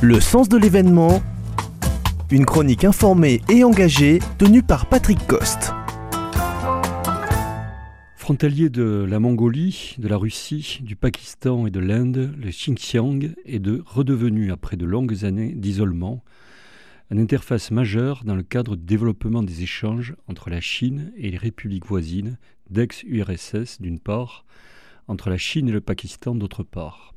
[0.00, 1.20] Le sens de l'événement,
[2.30, 5.72] une chronique informée et engagée tenue par Patrick Coste.
[8.14, 13.58] Frontalier de la Mongolie, de la Russie, du Pakistan et de l'Inde, le Xinjiang est
[13.58, 16.22] de redevenu, après de longues années d'isolement,
[17.10, 21.38] une interface majeure dans le cadre du développement des échanges entre la Chine et les
[21.38, 22.38] républiques voisines
[22.70, 24.44] d'ex-URSS d'une part,
[25.08, 27.14] entre la Chine et le Pakistan d'autre part.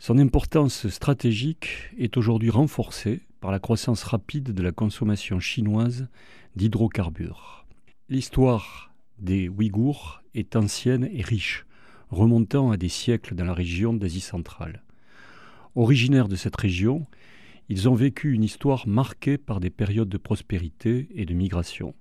[0.00, 6.06] Son importance stratégique est aujourd'hui renforcée par la croissance rapide de la consommation chinoise
[6.54, 7.66] d'hydrocarbures.
[8.08, 11.66] L'histoire des Ouïghours est ancienne et riche,
[12.10, 14.84] remontant à des siècles dans la région d'Asie centrale.
[15.74, 17.06] Originaires de cette région,
[17.68, 21.94] ils ont vécu une histoire marquée par des périodes de prospérité et de migration.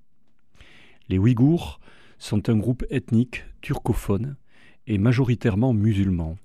[1.09, 1.80] Les Ouïghours
[2.20, 4.38] sont un groupe ethnique turcophone
[4.86, 6.38] et majoritairement musulman.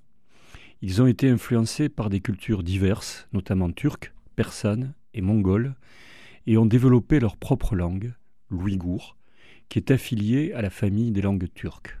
[0.85, 5.75] Ils ont été influencés par des cultures diverses, notamment turques, persanes et mongoles,
[6.45, 8.11] et ont développé leur propre langue,
[8.49, 9.15] l'ouïghour,
[9.69, 11.97] qui est affiliée à la famille des langues turques.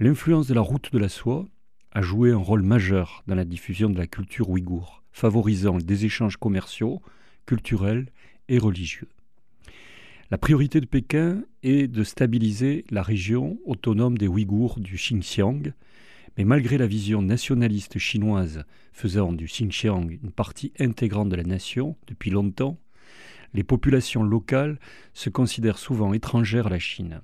[0.00, 1.46] L'influence de la route de la soie
[1.92, 6.38] a joué un rôle majeur dans la diffusion de la culture ouïghour, favorisant des échanges
[6.38, 7.00] commerciaux,
[7.46, 8.08] culturels
[8.48, 9.08] et religieux.
[10.32, 15.72] La priorité de Pékin est de stabiliser la région autonome des Ouïghours du Xinjiang,
[16.36, 21.96] mais malgré la vision nationaliste chinoise faisant du Xinjiang une partie intégrante de la nation
[22.06, 22.78] depuis longtemps,
[23.54, 24.78] les populations locales
[25.12, 27.20] se considèrent souvent étrangères à la Chine.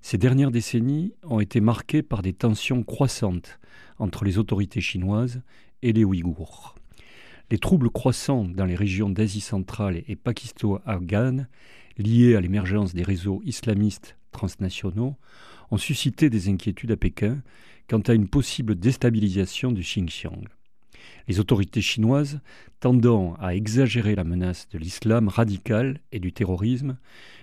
[0.00, 3.58] Ces dernières décennies ont été marquées par des tensions croissantes
[3.98, 5.42] entre les autorités chinoises
[5.82, 6.74] et les Ouïghours.
[7.50, 11.48] Les troubles croissants dans les régions d'Asie centrale et pakistan-afghane,
[11.98, 15.16] liés à l'émergence des réseaux islamistes transnationaux,
[15.72, 17.42] ont suscité des inquiétudes à Pékin
[17.88, 20.44] quant à une possible déstabilisation du Xinjiang.
[21.28, 22.40] Les autorités chinoises,
[22.78, 26.98] tendant à exagérer la menace de l'islam radical et du terrorisme,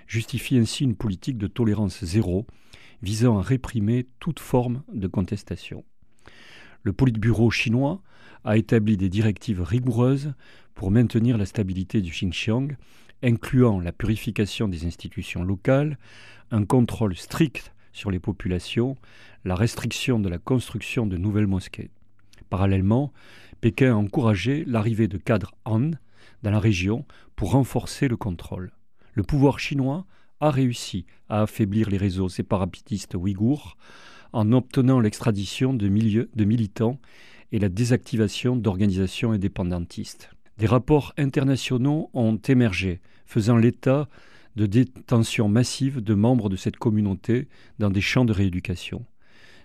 [0.06, 2.46] justifient ainsi une politique de tolérance zéro
[3.02, 5.84] visant à réprimer toute forme de contestation.
[6.84, 8.02] Le Politburo chinois
[8.44, 10.34] a établi des directives rigoureuses
[10.76, 12.78] pour maintenir la stabilité du Xinjiang,
[13.24, 15.98] incluant la purification des institutions locales,
[16.52, 18.96] un contrôle strict sur les populations,
[19.44, 21.92] la restriction de la construction de nouvelles mosquées.
[22.50, 23.12] Parallèlement,
[23.60, 25.92] Pékin a encouragé l'arrivée de cadres Han
[26.42, 27.06] dans la région
[27.36, 28.72] pour renforcer le contrôle.
[29.14, 30.06] Le pouvoir chinois
[30.40, 33.76] a réussi à affaiblir les réseaux séparatistes ouïghours
[34.32, 37.00] en obtenant l'extradition de, de militants
[37.52, 40.30] et la désactivation d'organisations indépendantistes.
[40.58, 44.08] Des rapports internationaux ont émergé, faisant l'état
[44.56, 47.48] de détention massive de membres de cette communauté
[47.80, 49.06] dans des champs de rééducation.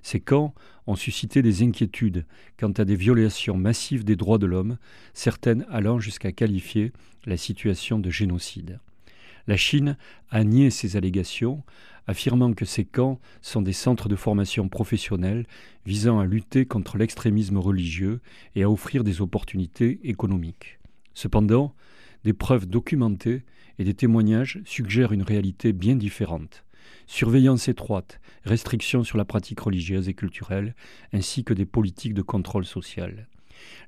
[0.03, 0.55] Ces camps
[0.87, 2.27] ont suscité des inquiétudes
[2.59, 4.77] quant à des violations massives des droits de l'homme,
[5.15, 6.93] certaines allant jusqu'à qualifier
[7.25, 8.81] la situation de génocide.
[9.47, 9.97] La Chine
[10.31, 11.63] a nié ces allégations,
[12.07, 15.47] affirmant que ces camps sont des centres de formation professionnelle
[15.87, 18.21] visant à lutter contre l'extrémisme religieux
[18.55, 20.79] et à offrir des opportunités économiques.
[21.15, 21.75] Cependant,
[22.25, 23.43] des preuves documentées
[23.79, 26.65] et des témoignages suggèrent une réalité bien différente.
[27.07, 30.75] Surveillance étroite, restrictions sur la pratique religieuse et culturelle,
[31.13, 33.29] ainsi que des politiques de contrôle social.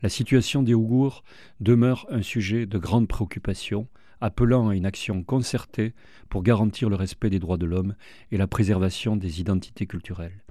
[0.03, 1.25] La situation des Ouïghours
[1.61, 3.89] demeure un sujet de grande préoccupation,
[4.21, 5.95] appelant à une action concertée
[6.29, 7.95] pour garantir le respect des droits de l'homme
[8.33, 10.46] et la préservation des identités culturelles.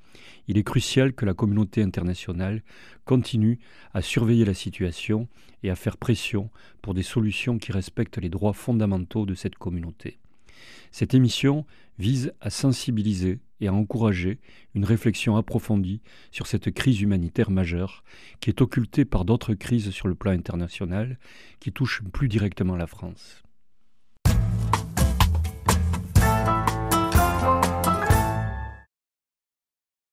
[0.48, 2.64] Il est crucial que la communauté internationale
[3.06, 3.60] continue
[3.94, 5.28] à surveiller la situation
[5.64, 6.50] et à faire pression
[6.82, 10.20] pour des solutions qui respectent les droits fondamentaux de cette communauté.
[10.92, 11.66] Cette émission
[12.00, 14.40] vise à sensibiliser et à encourager
[14.74, 16.02] une réflexion approfondie
[16.32, 18.04] sur cette crise humanitaire majeure
[18.40, 21.18] qui est occultée par d'autres crises sur le plan international
[21.60, 23.45] qui touchent plus directement la France.